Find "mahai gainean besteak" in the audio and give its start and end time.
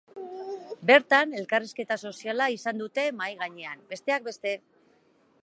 3.21-4.27